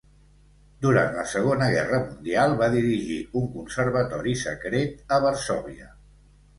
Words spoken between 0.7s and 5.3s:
Durant la Segona Guerra Mundial, va dirigir un conservatori secret a